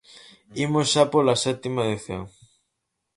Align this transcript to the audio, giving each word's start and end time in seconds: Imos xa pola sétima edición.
Imos 0.65 0.87
xa 0.93 1.03
pola 1.13 1.41
sétima 1.43 1.81
edición. 1.87 2.23